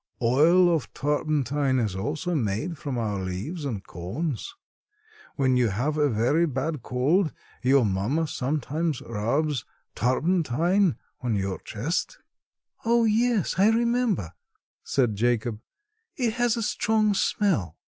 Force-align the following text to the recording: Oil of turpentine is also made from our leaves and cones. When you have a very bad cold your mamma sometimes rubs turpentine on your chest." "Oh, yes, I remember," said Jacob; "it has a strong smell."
Oil 0.23 0.73
of 0.75 0.91
turpentine 0.95 1.77
is 1.77 1.95
also 1.95 2.33
made 2.33 2.75
from 2.75 2.97
our 2.97 3.19
leaves 3.19 3.65
and 3.65 3.85
cones. 3.85 4.55
When 5.35 5.55
you 5.57 5.67
have 5.67 5.95
a 5.95 6.09
very 6.09 6.47
bad 6.47 6.81
cold 6.81 7.31
your 7.61 7.85
mamma 7.85 8.25
sometimes 8.25 9.03
rubs 9.03 9.63
turpentine 9.93 10.95
on 11.21 11.35
your 11.35 11.59
chest." 11.59 12.17
"Oh, 12.83 13.03
yes, 13.03 13.59
I 13.59 13.69
remember," 13.69 14.33
said 14.83 15.15
Jacob; 15.15 15.59
"it 16.15 16.33
has 16.33 16.57
a 16.57 16.63
strong 16.63 17.13
smell." 17.13 17.77